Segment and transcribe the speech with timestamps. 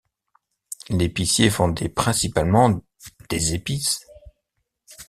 [0.89, 2.81] L'épicier vendait principalement
[3.29, 4.07] des épices.